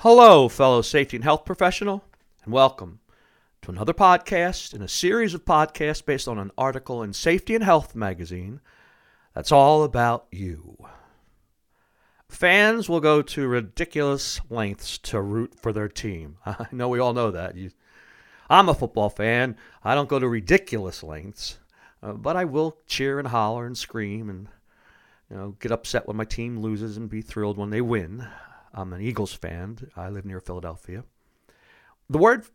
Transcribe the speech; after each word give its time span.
Hello, 0.00 0.46
fellow 0.50 0.82
safety 0.82 1.16
and 1.16 1.24
health 1.24 1.46
professional, 1.46 2.04
and 2.44 2.52
welcome 2.52 3.00
to 3.62 3.70
another 3.70 3.94
podcast 3.94 4.74
in 4.74 4.82
a 4.82 4.88
series 4.88 5.32
of 5.32 5.46
podcasts 5.46 6.04
based 6.04 6.28
on 6.28 6.38
an 6.38 6.50
article 6.58 7.02
in 7.02 7.14
Safety 7.14 7.54
and 7.54 7.64
Health 7.64 7.94
magazine 7.94 8.60
that's 9.34 9.50
all 9.50 9.84
about 9.84 10.26
you. 10.30 10.76
Fans 12.28 12.90
will 12.90 13.00
go 13.00 13.22
to 13.22 13.48
ridiculous 13.48 14.38
lengths 14.50 14.98
to 14.98 15.18
root 15.22 15.54
for 15.58 15.72
their 15.72 15.88
team. 15.88 16.36
I 16.46 16.66
know 16.72 16.90
we 16.90 16.98
all 16.98 17.14
know 17.14 17.30
that. 17.30 17.56
You, 17.56 17.70
I'm 18.50 18.68
a 18.68 18.74
football 18.74 19.08
fan. 19.08 19.56
I 19.82 19.94
don't 19.94 20.10
go 20.10 20.18
to 20.18 20.28
ridiculous 20.28 21.02
lengths, 21.02 21.56
uh, 22.02 22.12
but 22.12 22.36
I 22.36 22.44
will 22.44 22.76
cheer 22.86 23.18
and 23.18 23.28
holler 23.28 23.64
and 23.64 23.78
scream 23.78 24.28
and 24.28 24.48
you 25.30 25.38
know 25.38 25.56
get 25.58 25.72
upset 25.72 26.06
when 26.06 26.18
my 26.18 26.26
team 26.26 26.60
loses 26.60 26.98
and 26.98 27.08
be 27.08 27.22
thrilled 27.22 27.56
when 27.56 27.70
they 27.70 27.80
win. 27.80 28.28
I'm 28.76 28.92
an 28.92 29.00
Eagles 29.00 29.32
fan. 29.32 29.78
I 29.96 30.10
live 30.10 30.26
near 30.26 30.38
Philadelphia. 30.38 31.04
The 32.10 32.18
word 32.18 32.46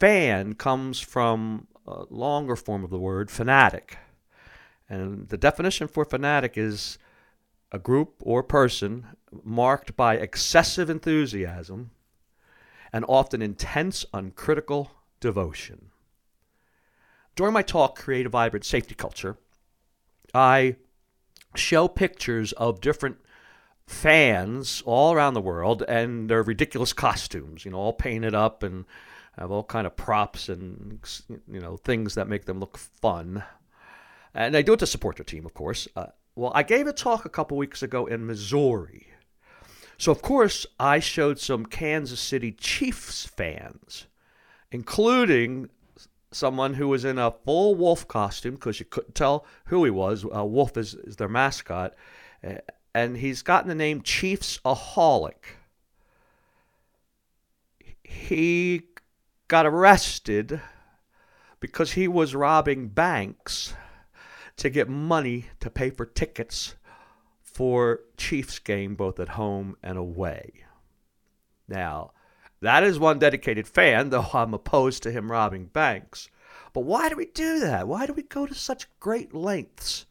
fan 0.00 0.54
comes 0.54 1.00
from 1.00 1.66
a 1.86 2.04
longer 2.08 2.56
form 2.56 2.82
of 2.82 2.88
the 2.88 2.98
word 2.98 3.30
fanatic. 3.30 3.98
And 4.88 5.28
the 5.28 5.36
definition 5.36 5.86
for 5.86 6.06
fanatic 6.06 6.56
is 6.56 6.98
a 7.70 7.78
group 7.78 8.14
or 8.22 8.42
person 8.42 9.06
marked 9.44 9.94
by 9.96 10.16
excessive 10.16 10.88
enthusiasm 10.88 11.90
and 12.90 13.04
often 13.06 13.42
intense, 13.42 14.06
uncritical 14.14 14.90
devotion. 15.20 15.90
During 17.36 17.52
my 17.52 17.62
talk, 17.62 17.96
Create 17.98 18.26
a 18.26 18.30
Vibrant 18.30 18.64
Safety 18.64 18.94
Culture, 18.94 19.36
I 20.34 20.76
show 21.54 21.86
pictures 21.86 22.52
of 22.52 22.80
different 22.80 23.18
fans 23.90 24.82
all 24.86 25.12
around 25.12 25.34
the 25.34 25.40
world 25.40 25.82
and 25.88 26.30
their 26.30 26.42
ridiculous 26.42 26.92
costumes, 26.92 27.64
you 27.64 27.72
know, 27.72 27.78
all 27.78 27.92
painted 27.92 28.34
up 28.34 28.62
and 28.62 28.84
have 29.36 29.50
all 29.50 29.64
kind 29.64 29.86
of 29.86 29.96
props 29.96 30.48
and 30.48 31.00
you 31.50 31.60
know 31.60 31.76
things 31.76 32.14
that 32.14 32.28
make 32.28 32.44
them 32.44 32.60
look 32.60 32.78
fun. 32.78 33.42
And 34.32 34.54
they 34.54 34.62
do 34.62 34.74
it 34.74 34.78
to 34.78 34.86
support 34.86 35.16
their 35.16 35.24
team, 35.24 35.44
of 35.44 35.54
course. 35.54 35.88
Uh, 35.96 36.06
well, 36.36 36.52
I 36.54 36.62
gave 36.62 36.86
a 36.86 36.92
talk 36.92 37.24
a 37.24 37.28
couple 37.28 37.56
weeks 37.56 37.82
ago 37.82 38.06
in 38.06 38.26
Missouri. 38.26 39.08
So, 39.98 40.12
of 40.12 40.22
course, 40.22 40.66
I 40.78 41.00
showed 41.00 41.40
some 41.40 41.66
Kansas 41.66 42.20
City 42.20 42.52
Chiefs 42.52 43.26
fans, 43.26 44.06
including 44.70 45.68
someone 46.30 46.74
who 46.74 46.86
was 46.86 47.04
in 47.04 47.18
a 47.18 47.32
full 47.44 47.74
wolf 47.74 48.06
costume 48.06 48.54
because 48.54 48.78
you 48.78 48.86
couldn't 48.86 49.16
tell 49.16 49.44
who 49.66 49.84
he 49.84 49.90
was. 49.90 50.24
Uh, 50.24 50.44
wolf 50.44 50.76
is, 50.76 50.94
is 50.94 51.16
their 51.16 51.28
mascot. 51.28 51.94
Uh, 52.46 52.54
and 52.94 53.16
he's 53.16 53.42
gotten 53.42 53.68
the 53.68 53.74
name 53.74 54.02
Chiefs 54.02 54.58
Aholic. 54.64 55.56
He 58.02 58.82
got 59.48 59.66
arrested 59.66 60.60
because 61.60 61.92
he 61.92 62.08
was 62.08 62.34
robbing 62.34 62.88
banks 62.88 63.74
to 64.56 64.70
get 64.70 64.88
money 64.88 65.46
to 65.60 65.70
pay 65.70 65.90
for 65.90 66.04
tickets 66.04 66.74
for 67.42 68.00
Chiefs 68.16 68.58
game 68.58 68.94
both 68.94 69.20
at 69.20 69.30
home 69.30 69.76
and 69.82 69.96
away. 69.96 70.52
Now, 71.68 72.12
that 72.60 72.82
is 72.82 72.98
one 72.98 73.18
dedicated 73.18 73.66
fan, 73.66 74.10
though 74.10 74.26
I'm 74.34 74.54
opposed 74.54 75.02
to 75.04 75.12
him 75.12 75.30
robbing 75.30 75.66
banks. 75.66 76.28
But 76.72 76.82
why 76.82 77.08
do 77.08 77.16
we 77.16 77.26
do 77.26 77.60
that? 77.60 77.88
Why 77.88 78.06
do 78.06 78.12
we 78.12 78.22
go 78.22 78.46
to 78.46 78.54
such 78.54 78.88
great 79.00 79.34
lengths 79.34 80.06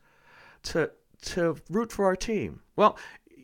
to 0.63 0.91
to 1.21 1.57
root 1.69 1.91
for 1.91 2.05
our 2.05 2.15
team? 2.15 2.61
Well, 2.75 2.97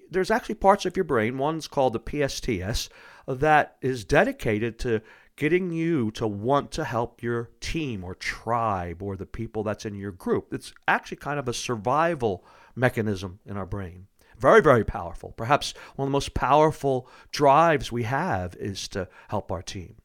there's 0.10 0.32
actually 0.32 0.56
parts 0.56 0.86
of 0.86 0.96
your 0.96 1.04
brain, 1.04 1.38
one's 1.38 1.68
called 1.68 1.94
the 1.94 2.00
PSTS, 2.00 2.90
that 3.28 3.78
is 3.82 4.06
dedicated 4.06 4.80
to 4.80 5.02
getting 5.36 5.72
you 5.72 6.12
to 6.12 6.28
want 6.28 6.72
to 6.72 6.84
help 6.84 7.22
your 7.22 7.50
team 7.60 8.04
or 8.04 8.16
tribe 8.16 9.02
or 9.02 9.18
the 9.18 9.26
people 9.26 9.64
that's 9.64 9.86
in 9.86 9.96
your 9.96 10.12
group. 10.12 10.54
It's 10.54 10.74
actually 10.88 11.18
kind 11.18 11.40
of 11.40 11.48
a 11.48 11.54
survival 11.54 12.46
mechanism 12.76 13.40
in 13.46 13.58
our 13.58 13.66
brain. 13.66 14.08
Very, 14.38 14.62
very 14.62 14.84
powerful. 14.84 15.32
Perhaps 15.32 15.74
one 15.96 16.08
of 16.08 16.10
the 16.10 16.16
most 16.16 16.34
powerful 16.34 17.10
drives 17.32 17.92
we 17.92 18.04
have 18.04 18.56
is 18.56 18.88
to 18.90 19.08
help 19.30 19.52
our 19.52 19.62
team. 19.62 19.96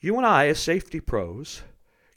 You 0.00 0.16
and 0.16 0.26
I, 0.26 0.48
as 0.48 0.60
safety 0.60 1.00
pros, 1.00 1.62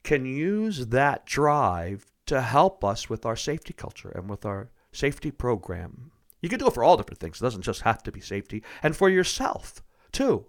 can 0.04 0.26
use 0.26 0.88
that 0.88 1.26
drive 1.26 2.06
to 2.32 2.42
help 2.42 2.84
us 2.84 3.10
with 3.10 3.26
our 3.26 3.36
safety 3.36 3.74
culture 3.74 4.10
and 4.10 4.30
with 4.30 4.46
our 4.46 4.72
safety 4.92 5.32
program. 5.32 6.12
You 6.42 6.50
can 6.50 6.60
do 6.60 6.68
it 6.68 6.74
for 6.74 6.84
all 6.84 6.98
different 6.98 7.20
things. 7.20 7.40
It 7.40 7.44
doesn't 7.44 7.62
just 7.62 7.82
have 7.82 8.04
to 8.04 8.12
be 8.12 8.20
safety. 8.20 8.64
And 8.82 8.96
for 8.96 9.10
yourself, 9.10 9.84
too 10.12 10.46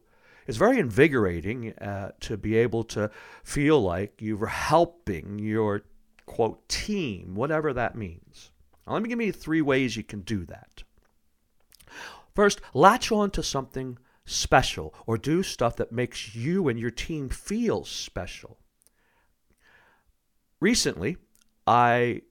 it's 0.47 0.59
very 0.59 0.79
invigorating 0.79 1.73
uh, 1.75 2.13
to 2.21 2.37
be 2.37 2.57
able 2.57 2.85
to 2.85 3.11
feel 3.45 3.81
like 3.81 4.21
you're 4.21 4.47
helping 4.47 5.39
your 5.39 5.83
quote 6.27 6.69
team, 6.69 7.35
whatever 7.35 7.73
that 7.73 7.97
means. 7.97 8.51
Now, 8.87 8.95
let 8.95 9.03
me 9.03 9.09
give 9.09 9.21
you 9.21 9.33
three 9.33 9.63
ways 9.63 9.97
you 9.97 10.03
can 10.03 10.21
do 10.21 10.45
that. 10.47 10.83
First, 12.35 12.61
latch 12.75 13.13
on 13.13 13.31
to 13.33 13.43
something 13.43 13.99
special 14.25 14.95
or 15.07 15.19
do 15.19 15.43
stuff 15.43 15.77
that 15.77 15.93
makes 15.93 16.35
you 16.35 16.69
and 16.69 16.79
your 16.79 16.91
team 16.91 17.29
feel 17.29 17.85
special. 17.85 18.59
Recently, 20.61 21.17
I 21.67 22.23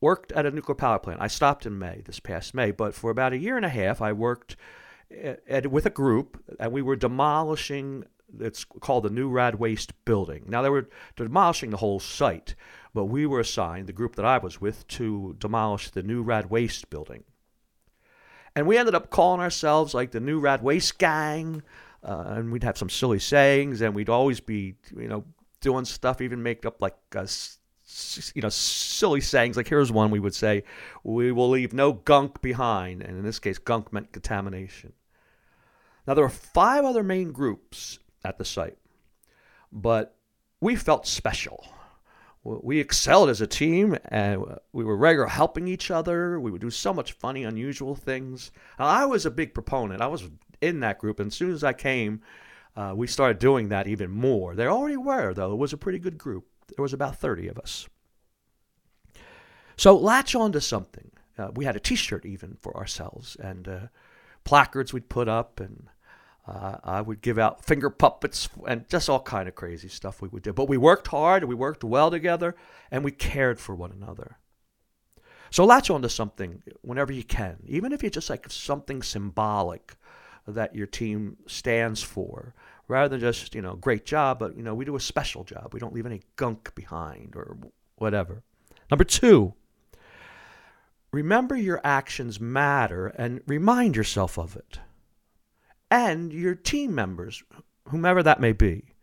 worked 0.00 0.32
at 0.32 0.46
a 0.46 0.50
nuclear 0.50 0.74
power 0.74 0.98
plant. 0.98 1.20
I 1.20 1.26
stopped 1.26 1.66
in 1.66 1.78
May, 1.78 2.02
this 2.04 2.20
past 2.20 2.54
May, 2.54 2.70
but 2.70 2.94
for 2.94 3.10
about 3.10 3.32
a 3.32 3.38
year 3.38 3.56
and 3.56 3.64
a 3.64 3.70
half, 3.70 4.00
I 4.00 4.12
worked 4.12 4.56
at, 5.48 5.70
with 5.70 5.86
a 5.86 5.90
group, 5.90 6.42
and 6.58 6.72
we 6.72 6.82
were 6.82 6.96
demolishing. 6.96 8.04
It's 8.40 8.64
called 8.64 9.04
the 9.04 9.10
New 9.10 9.30
Rad 9.30 9.56
Waste 9.56 9.92
Building. 10.04 10.44
Now 10.48 10.62
they 10.62 10.68
were 10.68 10.88
demolishing 11.16 11.70
the 11.70 11.76
whole 11.78 12.00
site, 12.00 12.54
but 12.92 13.06
we 13.06 13.26
were 13.26 13.40
assigned 13.40 13.86
the 13.86 13.92
group 13.92 14.16
that 14.16 14.24
I 14.24 14.38
was 14.38 14.60
with 14.60 14.86
to 14.88 15.36
demolish 15.38 15.90
the 15.90 16.02
New 16.02 16.22
Rad 16.22 16.50
Waste 16.50 16.90
Building. 16.90 17.24
And 18.54 18.66
we 18.66 18.78
ended 18.78 18.94
up 18.94 19.10
calling 19.10 19.40
ourselves 19.40 19.92
like 19.94 20.10
the 20.12 20.20
New 20.20 20.40
Rad 20.40 20.62
Waste 20.62 20.98
Gang, 20.98 21.62
uh, 22.02 22.24
and 22.28 22.50
we'd 22.50 22.64
have 22.64 22.78
some 22.78 22.90
silly 22.90 23.18
sayings, 23.18 23.80
and 23.80 23.94
we'd 23.94 24.08
always 24.08 24.40
be, 24.40 24.74
you 24.96 25.08
know, 25.08 25.24
doing 25.60 25.84
stuff, 25.84 26.20
even 26.20 26.42
make 26.42 26.64
up 26.64 26.80
like 26.80 26.96
a 27.14 27.28
you 28.34 28.42
know, 28.42 28.48
silly 28.48 29.20
sayings. 29.20 29.56
Like 29.56 29.68
here's 29.68 29.92
one 29.92 30.10
we 30.10 30.20
would 30.20 30.34
say, 30.34 30.64
"We 31.04 31.32
will 31.32 31.50
leave 31.50 31.72
no 31.72 31.92
gunk 31.92 32.42
behind," 32.42 33.02
and 33.02 33.16
in 33.16 33.24
this 33.24 33.38
case, 33.38 33.58
gunk 33.58 33.92
meant 33.92 34.12
contamination. 34.12 34.92
Now 36.06 36.14
there 36.14 36.24
were 36.24 36.30
five 36.30 36.84
other 36.84 37.02
main 37.02 37.32
groups 37.32 37.98
at 38.24 38.38
the 38.38 38.44
site, 38.44 38.78
but 39.72 40.16
we 40.60 40.76
felt 40.76 41.06
special. 41.06 41.64
We 42.42 42.78
excelled 42.78 43.28
as 43.28 43.40
a 43.40 43.46
team, 43.46 43.96
and 44.04 44.44
we 44.72 44.84
were 44.84 44.96
regular 44.96 45.26
helping 45.26 45.66
each 45.66 45.90
other. 45.90 46.38
We 46.38 46.52
would 46.52 46.60
do 46.60 46.70
so 46.70 46.94
much 46.94 47.12
funny, 47.12 47.42
unusual 47.42 47.96
things. 47.96 48.52
Now, 48.78 48.86
I 48.86 49.04
was 49.04 49.26
a 49.26 49.32
big 49.32 49.52
proponent. 49.52 50.00
I 50.00 50.06
was 50.06 50.30
in 50.60 50.78
that 50.80 50.98
group, 50.98 51.18
and 51.18 51.26
as 51.26 51.34
soon 51.34 51.50
as 51.50 51.64
I 51.64 51.72
came, 51.72 52.22
uh, 52.76 52.92
we 52.94 53.08
started 53.08 53.40
doing 53.40 53.70
that 53.70 53.88
even 53.88 54.12
more. 54.12 54.54
There 54.54 54.70
already 54.70 54.96
were, 54.96 55.34
though. 55.34 55.52
It 55.52 55.58
was 55.58 55.72
a 55.72 55.76
pretty 55.76 55.98
good 55.98 56.18
group. 56.18 56.46
There 56.74 56.82
was 56.82 56.92
about 56.92 57.16
30 57.16 57.48
of 57.48 57.58
us. 57.58 57.88
So 59.76 59.96
latch 59.96 60.34
on 60.34 60.52
to 60.52 60.60
something. 60.60 61.10
Uh, 61.38 61.50
we 61.54 61.64
had 61.64 61.76
a 61.76 61.80
T-shirt 61.80 62.24
even 62.24 62.56
for 62.60 62.76
ourselves 62.76 63.36
and 63.36 63.68
uh, 63.68 63.80
placards 64.44 64.92
we'd 64.92 65.10
put 65.10 65.28
up, 65.28 65.60
and 65.60 65.88
uh, 66.48 66.78
I 66.82 67.02
would 67.02 67.20
give 67.20 67.38
out 67.38 67.64
finger 67.64 67.90
puppets 67.90 68.48
and 68.66 68.88
just 68.88 69.10
all 69.10 69.20
kind 69.20 69.48
of 69.48 69.54
crazy 69.54 69.88
stuff 69.88 70.22
we 70.22 70.28
would 70.28 70.42
do. 70.42 70.52
But 70.52 70.68
we 70.68 70.78
worked 70.78 71.08
hard, 71.08 71.44
we 71.44 71.54
worked 71.54 71.84
well 71.84 72.10
together, 72.10 72.56
and 72.90 73.04
we 73.04 73.10
cared 73.10 73.60
for 73.60 73.74
one 73.74 73.92
another. 73.92 74.38
So 75.50 75.64
latch 75.64 75.90
on 75.90 76.02
to 76.02 76.08
something 76.08 76.62
whenever 76.82 77.12
you 77.12 77.22
can, 77.24 77.58
even 77.66 77.92
if 77.92 78.02
it's 78.02 78.14
just 78.14 78.30
like 78.30 78.50
something 78.50 79.02
symbolic 79.02 79.96
that 80.46 80.74
your 80.74 80.86
team 80.86 81.36
stands 81.46 82.02
for 82.02 82.54
rather 82.88 83.08
than 83.08 83.20
just, 83.20 83.54
you 83.54 83.62
know, 83.62 83.74
great 83.74 84.04
job, 84.04 84.38
but, 84.38 84.56
you 84.56 84.62
know, 84.62 84.74
we 84.74 84.84
do 84.84 84.96
a 84.96 85.00
special 85.00 85.44
job. 85.44 85.70
We 85.72 85.80
don't 85.80 85.94
leave 85.94 86.06
any 86.06 86.22
gunk 86.36 86.74
behind 86.74 87.34
or 87.34 87.56
whatever. 87.96 88.42
Number 88.90 89.04
two, 89.04 89.54
remember 91.12 91.56
your 91.56 91.80
actions 91.82 92.40
matter 92.40 93.08
and 93.08 93.40
remind 93.46 93.96
yourself 93.96 94.38
of 94.38 94.56
it. 94.56 94.78
And 95.90 96.32
your 96.32 96.54
team 96.54 96.94
members, 96.94 97.42
whomever 97.88 98.22
that 98.22 98.40
may 98.40 98.52
be. 98.52 98.94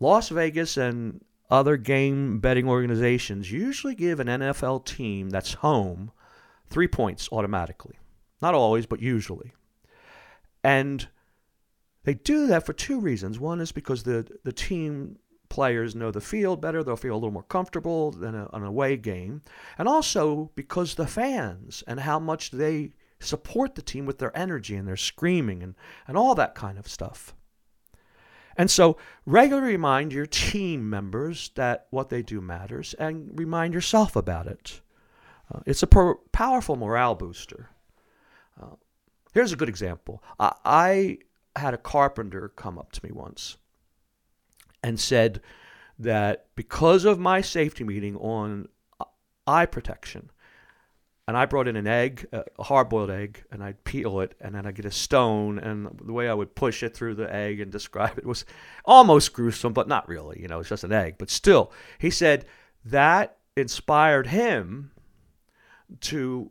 Las 0.00 0.28
Vegas 0.30 0.76
and 0.76 1.24
other 1.50 1.76
game 1.76 2.40
betting 2.40 2.68
organizations 2.68 3.52
usually 3.52 3.94
give 3.94 4.20
an 4.20 4.26
NFL 4.26 4.84
team 4.84 5.30
that's 5.30 5.54
home 5.54 6.10
three 6.70 6.88
points 6.88 7.28
automatically. 7.30 7.96
Not 8.40 8.54
always, 8.54 8.86
but 8.86 9.00
usually. 9.00 9.52
And 10.64 11.06
they 12.04 12.14
do 12.14 12.46
that 12.48 12.66
for 12.66 12.72
two 12.72 13.00
reasons. 13.00 13.38
One 13.38 13.60
is 13.60 13.72
because 13.72 14.02
the, 14.02 14.26
the 14.44 14.52
team 14.52 15.18
players 15.48 15.94
know 15.94 16.10
the 16.10 16.20
field 16.20 16.60
better, 16.60 16.82
they'll 16.82 16.96
feel 16.96 17.14
a 17.14 17.16
little 17.16 17.30
more 17.30 17.42
comfortable 17.42 18.10
than 18.10 18.34
a, 18.34 18.48
an 18.52 18.64
away 18.64 18.96
game. 18.96 19.42
And 19.76 19.86
also 19.86 20.50
because 20.54 20.94
the 20.94 21.06
fans 21.06 21.84
and 21.86 22.00
how 22.00 22.18
much 22.18 22.50
they 22.50 22.92
support 23.20 23.74
the 23.74 23.82
team 23.82 24.06
with 24.06 24.18
their 24.18 24.36
energy 24.36 24.74
and 24.74 24.88
their 24.88 24.96
screaming 24.96 25.62
and, 25.62 25.74
and 26.08 26.16
all 26.16 26.34
that 26.34 26.54
kind 26.54 26.78
of 26.78 26.88
stuff. 26.88 27.34
And 28.56 28.70
so, 28.70 28.98
regularly 29.24 29.72
remind 29.72 30.12
your 30.12 30.26
team 30.26 30.88
members 30.88 31.50
that 31.54 31.86
what 31.90 32.10
they 32.10 32.22
do 32.22 32.40
matters 32.40 32.94
and 32.94 33.30
remind 33.38 33.72
yourself 33.72 34.14
about 34.14 34.46
it. 34.46 34.80
Uh, 35.52 35.60
it's 35.64 35.82
a 35.82 35.86
per- 35.86 36.16
powerful 36.32 36.76
morale 36.76 37.14
booster. 37.14 37.70
Uh, 38.60 38.76
here's 39.32 39.52
a 39.52 39.56
good 39.56 39.70
example. 39.70 40.22
I, 40.38 40.52
I 40.64 41.18
had 41.56 41.74
a 41.74 41.78
carpenter 41.78 42.48
come 42.48 42.78
up 42.78 42.92
to 42.92 43.04
me 43.04 43.12
once 43.12 43.56
and 44.82 44.98
said 44.98 45.40
that 45.98 46.46
because 46.56 47.04
of 47.04 47.18
my 47.18 47.40
safety 47.40 47.84
meeting 47.84 48.16
on 48.16 48.68
eye 49.46 49.66
protection, 49.66 50.30
and 51.28 51.36
I 51.36 51.46
brought 51.46 51.68
in 51.68 51.76
an 51.76 51.86
egg, 51.86 52.26
a 52.32 52.62
hard 52.62 52.88
boiled 52.88 53.10
egg, 53.10 53.44
and 53.52 53.62
I'd 53.62 53.84
peel 53.84 54.20
it, 54.20 54.34
and 54.40 54.54
then 54.54 54.66
I'd 54.66 54.74
get 54.74 54.84
a 54.84 54.90
stone, 54.90 55.58
and 55.58 55.88
the 56.04 56.12
way 56.12 56.28
I 56.28 56.34
would 56.34 56.56
push 56.56 56.82
it 56.82 56.96
through 56.96 57.14
the 57.14 57.32
egg 57.32 57.60
and 57.60 57.70
describe 57.70 58.18
it 58.18 58.26
was 58.26 58.44
almost 58.84 59.32
gruesome, 59.32 59.72
but 59.72 59.86
not 59.86 60.08
really. 60.08 60.40
You 60.40 60.48
know, 60.48 60.60
it's 60.60 60.68
just 60.68 60.84
an 60.84 60.92
egg. 60.92 61.16
But 61.18 61.30
still, 61.30 61.72
he 61.98 62.10
said 62.10 62.44
that 62.84 63.38
inspired 63.56 64.26
him 64.26 64.90
to 66.00 66.50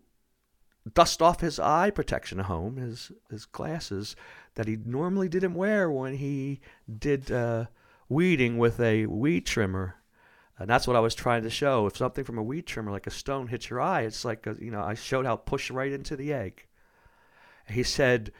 dust 0.93 1.21
off 1.21 1.41
his 1.41 1.59
eye 1.59 1.89
protection 1.89 2.39
at 2.39 2.45
home, 2.45 2.77
his, 2.77 3.11
his 3.29 3.45
glasses 3.45 4.15
that 4.55 4.67
he 4.67 4.77
normally 4.85 5.29
didn't 5.29 5.53
wear 5.53 5.89
when 5.89 6.15
he 6.15 6.59
did 6.99 7.31
uh, 7.31 7.65
weeding 8.09 8.57
with 8.57 8.79
a 8.79 9.05
weed 9.05 9.45
trimmer 9.45 10.01
and 10.61 10.69
that's 10.69 10.85
what 10.85 10.95
I 10.95 10.99
was 10.99 11.15
trying 11.15 11.41
to 11.41 11.49
show. 11.49 11.87
If 11.87 11.97
something 11.97 12.23
from 12.23 12.37
a 12.37 12.43
weed 12.43 12.67
trimmer, 12.67 12.91
like 12.91 13.07
a 13.07 13.11
stone, 13.11 13.47
hits 13.47 13.71
your 13.71 13.81
eye, 13.81 14.01
it's 14.01 14.23
like, 14.23 14.45
a, 14.45 14.55
you 14.59 14.69
know, 14.69 14.83
I 14.83 14.93
showed 14.93 15.25
how 15.25 15.33
it 15.33 15.47
pushed 15.47 15.71
right 15.71 15.91
into 15.91 16.15
the 16.15 16.31
egg. 16.31 16.67
He 17.67 17.81
said, 17.81 18.31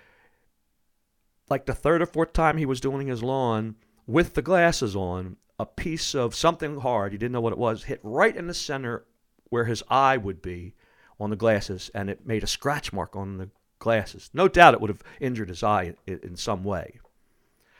like 1.50 1.66
the 1.66 1.74
third 1.74 2.04
or 2.04 2.06
fourth 2.06 2.31
time 2.31 2.58
he 2.58 2.66
was 2.68 2.80
doing 2.80 3.08
his 3.08 3.24
lawn 3.24 3.75
with 4.06 4.36
the 4.36 4.44
glasses 4.44 4.96
on, 4.96 5.38
a 5.58 5.66
piece 5.66 6.13
of 6.13 6.36
something 6.36 6.81
hard, 6.81 7.12
he 7.12 7.18
didn't 7.18 7.31
know 7.31 7.42
what 7.42 7.54
it 7.54 7.60
was, 7.60 7.86
hit 7.86 8.00
right 8.04 8.36
in 8.38 8.46
the 8.46 8.54
center 8.54 9.08
where 9.50 9.66
his 9.66 9.81
eye 9.90 10.18
would 10.18 10.44
be 10.44 10.75
on 11.19 11.31
the 11.31 11.36
glasses, 11.36 11.90
and 11.96 12.08
it 12.08 12.28
made 12.28 12.44
a 12.44 12.48
scratch 12.48 12.94
mark 12.94 13.16
on 13.16 13.38
the 13.38 13.50
glasses. 13.81 14.30
No 14.33 14.48
doubt 14.48 14.74
it 14.74 14.80
would 14.80 14.89
have 14.89 15.04
injured 15.19 15.50
his 15.50 15.63
eye 15.63 15.95
in, 16.07 16.38
some 16.38 16.63
way. 16.63 17.00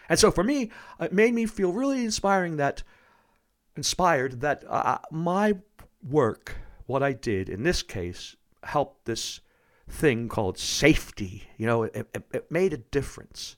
And 0.10 0.20
so 0.20 0.30
for 0.32 0.44
me, 0.44 0.70
it 1.00 1.14
made 1.14 1.34
me 1.34 1.46
feel 1.46 1.72
really 1.72 2.04
inspiring 2.04 2.58
that 2.58 2.84
inspired 3.78 4.42
that 4.42 4.66
uh, 4.68 4.98
my 5.10 5.54
work, 6.06 6.56
what 6.88 7.02
I 7.02 7.14
did 7.14 7.48
in 7.48 7.64
this 7.64 7.82
case, 7.82 8.36
helped 8.64 9.06
this 9.06 9.40
thing 9.88 10.28
called 10.28 10.58
safety. 10.58 11.48
You 11.58 11.68
know, 11.68 11.84
it, 11.84 12.10
it, 12.14 12.24
it 12.34 12.52
made 12.52 12.74
a 12.74 12.78
difference. 12.78 13.56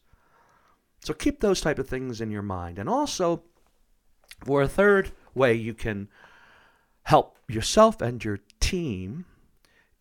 So 1.03 1.13
keep 1.13 1.39
those 1.39 1.61
type 1.61 1.79
of 1.79 1.89
things 1.89 2.21
in 2.21 2.29
your 2.29 2.43
mind. 2.43 2.77
And 2.77 2.87
also, 2.87 3.43
for 4.45 4.61
a 4.61 4.67
third 4.67 5.11
way 5.33 5.53
you 5.53 5.73
can 5.73 6.09
help 7.03 7.39
yourself 7.47 8.01
and 8.01 8.23
your 8.23 8.39
team 8.59 9.25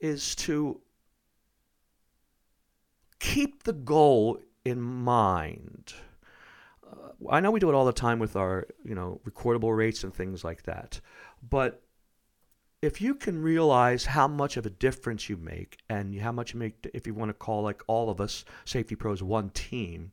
is 0.01 0.35
to 0.35 0.81
keep 3.23 3.63
the 3.63 3.73
goal 3.73 4.41
in 4.65 4.83
mind. 4.83 5.95
Uh, 6.85 7.31
I 7.31 7.39
know 7.39 7.53
we 7.53 7.61
do 7.61 7.71
it 7.71 7.75
all 7.75 7.85
the 7.85 7.93
time 7.93 8.19
with 8.19 8.35
our, 8.35 8.67
you 8.85 8.97
know, 8.97 9.21
recordable 9.25 9.75
rates 9.75 10.03
and 10.03 10.13
things 10.13 10.43
like 10.43 10.65
that. 10.65 11.01
But 11.49 11.81
if 12.83 13.01
you 13.01 13.15
can 13.15 13.41
realize 13.41 14.05
how 14.05 14.27
much 14.27 14.57
of 14.57 14.67
a 14.67 14.71
difference 14.71 15.29
you 15.29 15.37
make 15.37 15.79
and 15.89 16.21
how 16.21 16.33
much 16.33 16.53
you 16.53 16.59
make, 16.59 16.91
if 16.93 17.07
you 17.07 17.15
want 17.15 17.29
to 17.29 17.35
call 17.35 17.63
like 17.63 17.83
all 17.87 18.11
of 18.11 18.21
us 18.21 18.45
safety 18.65 18.97
pros 18.97 19.23
one 19.23 19.51
team, 19.51 20.11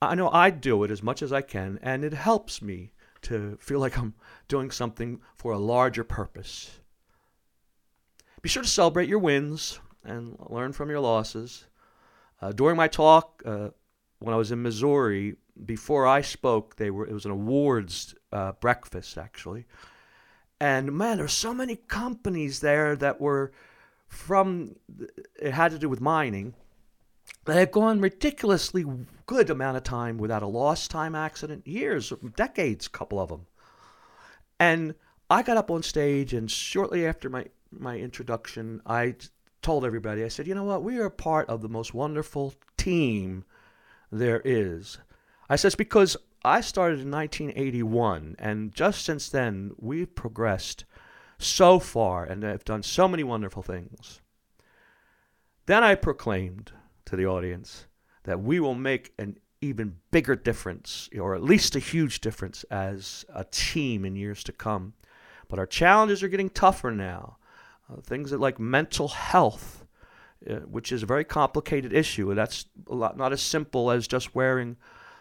I 0.00 0.14
know 0.14 0.30
I 0.30 0.48
do 0.48 0.82
it 0.84 0.90
as 0.90 1.02
much 1.02 1.20
as 1.20 1.34
I 1.34 1.42
can, 1.42 1.78
and 1.82 2.02
it 2.02 2.14
helps 2.14 2.62
me 2.62 2.94
to 3.22 3.58
feel 3.60 3.78
like 3.78 3.98
I'm 3.98 4.14
doing 4.48 4.70
something 4.70 5.20
for 5.36 5.52
a 5.52 5.58
larger 5.58 6.02
purpose. 6.02 6.80
Be 8.40 8.48
sure 8.48 8.62
to 8.62 8.68
celebrate 8.68 9.10
your 9.10 9.18
wins 9.18 9.80
and 10.02 10.38
learn 10.48 10.72
from 10.72 10.88
your 10.88 11.00
losses. 11.00 11.66
Uh, 12.40 12.52
during 12.52 12.76
my 12.76 12.88
talk, 12.88 13.42
uh, 13.44 13.68
when 14.18 14.34
I 14.34 14.38
was 14.38 14.50
in 14.50 14.62
Missouri, 14.62 15.36
before 15.64 16.06
I 16.06 16.22
spoke, 16.22 16.76
they 16.76 16.90
were 16.90 17.06
it 17.06 17.12
was 17.12 17.24
an 17.24 17.30
awards 17.30 18.14
uh, 18.32 18.52
breakfast 18.52 19.18
actually, 19.18 19.66
and 20.60 20.92
man, 20.92 21.18
there's 21.18 21.32
so 21.32 21.52
many 21.52 21.76
companies 21.76 22.60
there 22.60 22.96
that 22.96 23.20
were 23.20 23.52
from 24.08 24.76
it 25.40 25.52
had 25.52 25.72
to 25.72 25.78
do 25.78 25.88
with 25.88 26.00
mining. 26.00 26.54
They 27.44 27.54
had 27.54 27.72
gone 27.72 28.00
ridiculously 28.00 28.84
good 29.26 29.50
amount 29.50 29.76
of 29.76 29.82
time 29.82 30.18
without 30.18 30.42
a 30.42 30.46
lost 30.46 30.90
time 30.90 31.14
accident, 31.14 31.66
years, 31.66 32.12
decades, 32.36 32.88
couple 32.88 33.20
of 33.20 33.28
them. 33.28 33.46
And 34.58 34.94
I 35.30 35.42
got 35.42 35.56
up 35.56 35.70
on 35.70 35.82
stage, 35.82 36.34
and 36.34 36.50
shortly 36.50 37.06
after 37.06 37.30
my 37.30 37.46
my 37.70 37.96
introduction, 37.98 38.82
I 38.84 39.14
told 39.62 39.84
everybody, 39.84 40.24
I 40.24 40.28
said, 40.28 40.46
you 40.46 40.54
know 40.54 40.64
what, 40.64 40.82
we 40.82 40.98
are 40.98 41.10
part 41.10 41.48
of 41.48 41.62
the 41.62 41.68
most 41.68 41.94
wonderful 41.94 42.54
team 42.76 43.44
there 44.10 44.42
is. 44.44 44.98
I 45.48 45.56
says 45.56 45.74
because 45.74 46.16
I 46.44 46.60
started 46.60 47.00
in 47.00 47.10
1981, 47.10 48.36
and 48.38 48.72
just 48.74 49.04
since 49.04 49.28
then 49.28 49.72
we've 49.76 50.14
progressed 50.14 50.84
so 51.38 51.78
far 51.78 52.24
and 52.24 52.42
have 52.42 52.64
done 52.64 52.82
so 52.82 53.06
many 53.08 53.22
wonderful 53.24 53.62
things. 53.62 54.20
Then 55.66 55.84
I 55.84 55.94
proclaimed 55.94 56.72
to 57.06 57.16
the 57.16 57.26
audience 57.26 57.86
that 58.24 58.40
we 58.40 58.60
will 58.60 58.74
make 58.74 59.12
an 59.18 59.38
even 59.60 59.96
bigger 60.10 60.34
difference, 60.34 61.08
or 61.18 61.34
at 61.34 61.42
least 61.42 61.76
a 61.76 61.80
huge 61.80 62.20
difference, 62.20 62.64
as 62.70 63.24
a 63.34 63.44
team 63.44 64.04
in 64.04 64.16
years 64.16 64.42
to 64.44 64.52
come. 64.52 64.94
But 65.48 65.58
our 65.58 65.66
challenges 65.66 66.22
are 66.22 66.28
getting 66.28 66.48
tougher 66.48 66.90
now. 66.90 67.36
Uh, 67.90 68.00
things 68.02 68.30
that 68.30 68.40
like 68.40 68.60
mental 68.60 69.08
health 69.08 69.80
uh, 70.48 70.54
which 70.60 70.90
is 70.90 71.02
a 71.02 71.06
very 71.06 71.24
complicated 71.24 71.92
issue. 71.92 72.34
That's 72.34 72.64
lot, 72.88 73.16
not 73.16 73.30
as 73.30 73.42
simple 73.42 73.90
as 73.90 74.08
just 74.08 74.34
wearing, 74.34 74.76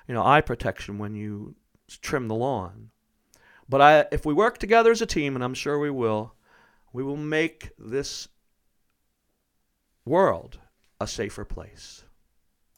you 0.07 0.13
know, 0.13 0.25
eye 0.25 0.39
protection 0.39 0.97
when 0.97 1.13
you 1.13 1.55
trim 2.01 2.29
the 2.29 2.35
lawn. 2.35 2.91
But 3.67 3.81
I, 3.81 4.05
if 4.13 4.25
we 4.25 4.33
work 4.33 4.59
together 4.59 4.91
as 4.91 5.01
a 5.01 5.05
team, 5.05 5.35
and 5.35 5.43
I'm 5.43 5.53
sure 5.53 5.77
we 5.77 5.89
will, 5.89 6.35
we 6.93 7.03
will 7.03 7.17
make 7.17 7.71
this 7.77 8.29
world 10.05 10.59
a 11.01 11.07
safer 11.07 11.43
place. 11.43 12.05